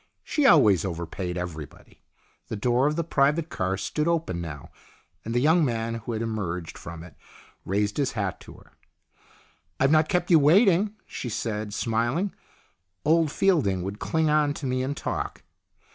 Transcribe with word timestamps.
She 0.23 0.47
always 0.47 0.83
overpaid 0.83 1.37
everybody. 1.37 2.01
The 2.47 2.55
door 2.55 2.87
of 2.87 2.95
the 2.95 3.03
private 3.03 3.49
car 3.49 3.77
stood 3.77 4.07
open 4.07 4.41
now, 4.41 4.71
and 5.23 5.31
the 5.35 5.39
young 5.39 5.63
man 5.63 5.93
who 5.93 6.13
had 6.13 6.23
emerged 6.23 6.75
from 6.75 7.03
it 7.03 7.15
raised 7.65 7.97
his 7.97 8.13
hat 8.13 8.39
to 8.39 8.53
her." 8.53 8.71
I've 9.79 9.91
not 9.91 10.09
kept 10.09 10.31
you 10.31 10.39
waiting?" 10.39 10.95
she 11.05 11.29
said, 11.29 11.71
smiling." 11.71 12.33
Old 13.05 13.31
Fielding 13.31 13.83
would 13.83 13.99
cling 13.99 14.27
on 14.27 14.55
to 14.55 14.65
me 14.65 14.81
and 14.81 14.97
talk." 14.97 15.43